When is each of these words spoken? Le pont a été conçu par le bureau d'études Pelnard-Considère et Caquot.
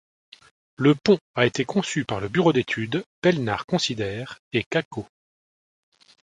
Le 0.77 0.95
pont 0.95 1.19
a 1.35 1.45
été 1.45 1.63
conçu 1.63 2.05
par 2.05 2.19
le 2.21 2.27
bureau 2.27 2.53
d'études 2.53 3.03
Pelnard-Considère 3.21 4.39
et 4.51 4.63
Caquot. 4.63 5.07